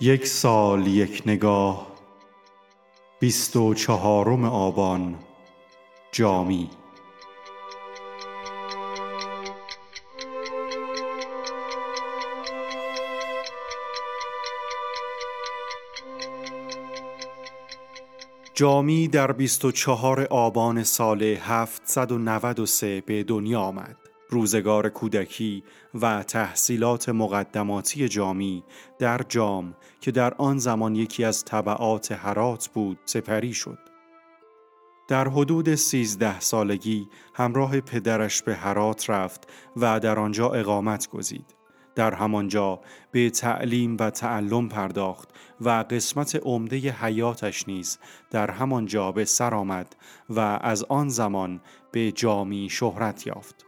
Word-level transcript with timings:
یک 0.00 0.26
سال 0.26 0.86
یک 0.86 1.22
نگاه 1.26 1.86
بیست 3.20 3.56
و 3.56 3.74
چهارم 3.74 4.44
آبان 4.44 5.18
جامی. 6.12 6.70
جامی 18.54 19.08
در 19.08 19.32
بیست 19.32 19.64
و 19.64 19.72
چهار 19.72 20.24
آبان 20.30 20.82
سال 20.82 21.22
هفتصد 21.22 22.12
و 22.12 22.18
نود 22.18 22.58
و 22.60 22.66
سه 22.66 23.00
به 23.00 23.24
دنیا 23.24 23.60
آمد. 23.60 24.07
روزگار 24.30 24.88
کودکی 24.88 25.64
و 25.94 26.22
تحصیلات 26.22 27.08
مقدماتی 27.08 28.08
جامی 28.08 28.64
در 28.98 29.20
جام 29.28 29.74
که 30.00 30.10
در 30.10 30.34
آن 30.34 30.58
زمان 30.58 30.96
یکی 30.96 31.24
از 31.24 31.44
طبعات 31.44 32.12
هرات 32.12 32.68
بود 32.68 32.98
سپری 33.04 33.52
شد. 33.52 33.78
در 35.08 35.28
حدود 35.28 35.74
سیزده 35.74 36.40
سالگی 36.40 37.08
همراه 37.34 37.80
پدرش 37.80 38.42
به 38.42 38.54
هرات 38.54 39.10
رفت 39.10 39.48
و 39.76 40.00
در 40.00 40.18
آنجا 40.18 40.48
اقامت 40.48 41.08
گزید. 41.08 41.54
در 41.94 42.14
همانجا 42.14 42.80
به 43.12 43.30
تعلیم 43.30 43.96
و 44.00 44.10
تعلم 44.10 44.68
پرداخت 44.68 45.28
و 45.60 45.84
قسمت 45.90 46.36
عمده 46.42 46.76
حیاتش 46.76 47.68
نیز 47.68 47.98
در 48.30 48.50
همانجا 48.50 49.12
به 49.12 49.24
سر 49.24 49.54
آمد 49.54 49.96
و 50.30 50.40
از 50.40 50.84
آن 50.84 51.08
زمان 51.08 51.60
به 51.92 52.12
جامی 52.12 52.68
شهرت 52.70 53.26
یافت. 53.26 53.67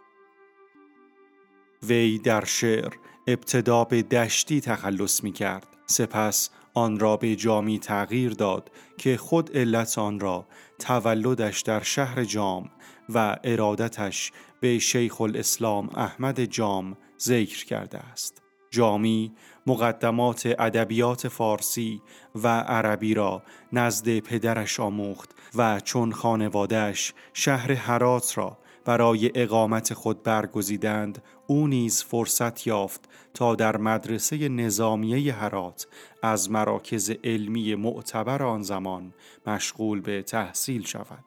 وی 1.82 2.18
در 2.18 2.44
شعر 2.44 2.92
ابتدا 3.26 3.84
به 3.84 4.02
دشتی 4.02 4.60
تخلص 4.60 5.24
می 5.24 5.32
کرد 5.32 5.66
سپس 5.86 6.50
آن 6.74 6.98
را 6.98 7.16
به 7.16 7.36
جامی 7.36 7.78
تغییر 7.78 8.32
داد 8.32 8.70
که 8.98 9.16
خود 9.16 9.56
علت 9.56 9.98
آن 9.98 10.20
را 10.20 10.46
تولدش 10.78 11.60
در 11.60 11.82
شهر 11.82 12.24
جام 12.24 12.70
و 13.14 13.36
ارادتش 13.44 14.32
به 14.60 14.78
شیخ 14.78 15.20
الاسلام 15.20 15.90
احمد 15.94 16.44
جام 16.44 16.96
ذکر 17.20 17.64
کرده 17.64 17.98
است. 17.98 18.42
جامی 18.70 19.32
مقدمات 19.66 20.54
ادبیات 20.58 21.28
فارسی 21.28 22.02
و 22.34 22.48
عربی 22.48 23.14
را 23.14 23.42
نزد 23.72 24.18
پدرش 24.18 24.80
آموخت 24.80 25.30
و 25.54 25.80
چون 25.80 26.12
خانوادهش 26.12 27.12
شهر 27.32 27.72
هرات 27.72 28.38
را 28.38 28.58
برای 28.84 29.30
اقامت 29.34 29.94
خود 29.94 30.22
برگزیدند 30.22 31.22
او 31.46 31.66
نیز 31.66 32.02
فرصت 32.02 32.66
یافت 32.66 33.08
تا 33.34 33.54
در 33.54 33.76
مدرسه 33.76 34.48
نظامیه 34.48 35.34
هرات 35.34 35.86
از 36.22 36.50
مراکز 36.50 37.10
علمی 37.24 37.74
معتبر 37.74 38.42
آن 38.42 38.62
زمان 38.62 39.14
مشغول 39.46 40.00
به 40.00 40.22
تحصیل 40.22 40.84
شود 40.84 41.24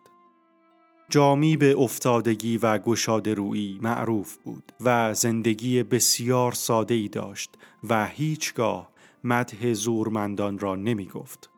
جامی 1.10 1.58
به 1.58 1.78
افتادگی 1.78 2.58
و 2.58 2.78
گشاد 2.78 3.30
روی 3.30 3.80
معروف 3.82 4.38
بود 4.38 4.72
و 4.82 5.14
زندگی 5.14 5.84
بسیار 5.84 6.52
ساده 6.52 6.94
ای 6.94 7.08
داشت 7.08 7.50
و 7.90 8.08
هیچگاه 8.08 8.90
مدح 9.24 9.74
زورمندان 9.74 10.60
را 10.60 10.76
نمی 10.76 11.06
گفت. 11.06 11.53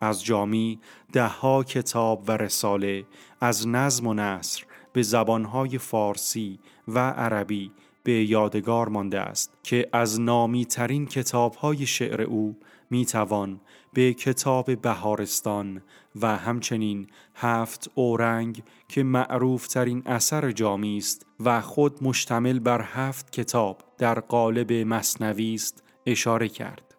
از 0.00 0.24
جامی 0.24 0.80
دهها 1.12 1.64
کتاب 1.64 2.24
و 2.28 2.32
رساله 2.32 3.04
از 3.40 3.68
نظم 3.68 4.06
و 4.06 4.14
نصر 4.14 4.64
به 4.92 5.02
زبانهای 5.02 5.78
فارسی 5.78 6.58
و 6.88 6.98
عربی 6.98 7.72
به 8.02 8.12
یادگار 8.12 8.88
مانده 8.88 9.20
است 9.20 9.58
که 9.62 9.88
از 9.92 10.20
نامی 10.20 10.64
ترین 10.64 11.06
کتابهای 11.06 11.86
شعر 11.86 12.22
او 12.22 12.56
می 12.90 13.06
توان 13.06 13.60
به 13.92 14.14
کتاب 14.14 14.80
بهارستان 14.80 15.82
و 16.20 16.36
همچنین 16.36 17.06
هفت 17.34 17.90
اورنگ 17.94 18.62
که 18.88 19.02
معروف 19.02 19.66
ترین 19.66 20.02
اثر 20.06 20.50
جامی 20.50 20.96
است 20.96 21.26
و 21.40 21.60
خود 21.60 22.04
مشتمل 22.04 22.58
بر 22.58 22.82
هفت 22.82 23.32
کتاب 23.32 23.82
در 23.98 24.20
قالب 24.20 24.72
مصنوی 24.72 25.54
است 25.54 25.82
اشاره 26.06 26.48
کرد. 26.48 26.94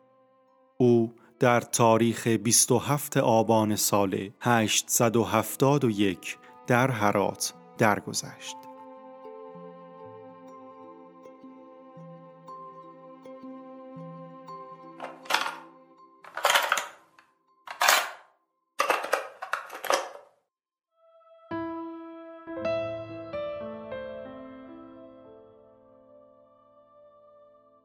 او 0.78 1.14
در 1.42 1.62
تاریخ 1.62 2.28
27 2.28 3.18
آبان 3.18 3.76
سال 3.76 4.30
871 4.42 6.38
در 6.68 6.92
هرات 6.92 7.54
درگذشت. 7.78 8.56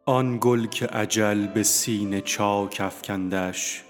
آن 0.08 0.38
گل 0.40 0.66
که 0.66 0.98
اجل 0.98 1.46
به 1.46 1.62
سینه 1.62 2.20
چاک 2.20 2.80
افکندش 2.80 3.84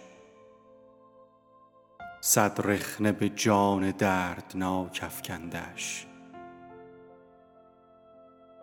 صد 2.21 2.61
رخنه 2.65 3.13
به 3.13 3.29
جان 3.29 3.91
دردناک 3.91 5.01
افکندش. 5.03 6.07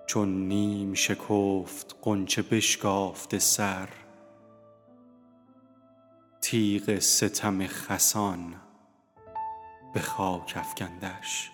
چون 0.07 0.47
نیم 0.47 0.93
شکفت 0.93 1.95
غنچه 2.03 2.41
بشکافته 2.41 3.39
سر 3.39 3.89
تیغ 6.41 6.99
ستم 6.99 7.67
خسان 7.67 8.55
به 9.93 9.99
خاک 9.99 10.53
افکندش. 10.55 11.52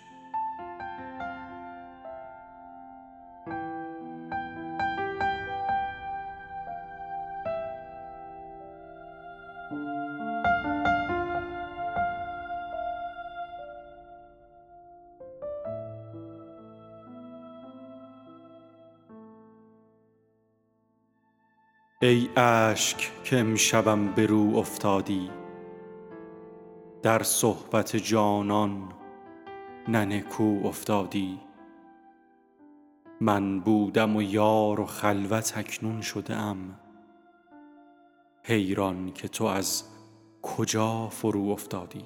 ای 22.02 22.30
اشک 22.36 23.12
که 23.24 23.40
امشبم 23.40 24.08
به 24.08 24.26
رو 24.26 24.56
افتادی 24.56 25.30
در 27.02 27.24
صحبت 27.24 27.96
جانان 27.96 28.94
نه 29.88 30.06
نکو 30.06 30.62
افتادی. 30.64 31.40
من 33.22 33.60
بودم 33.60 34.16
و 34.16 34.22
یار 34.22 34.80
و 34.80 34.86
خلوت 34.86 35.54
اکنون 35.58 36.02
شده 36.02 36.36
ام 36.36 36.80
حیران 38.44 39.12
که 39.12 39.28
تو 39.28 39.46
از 39.46 39.84
کجا 40.42 41.10
فرو 41.10 41.50
افتادی؟ 41.50 42.06